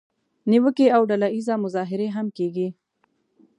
نیوکې 0.51 0.87
او 0.95 1.01
ډله 1.09 1.27
اییزه 1.35 1.55
مظاهرې 1.63 2.07
هم 2.15 2.27
کیږي. 2.37 2.67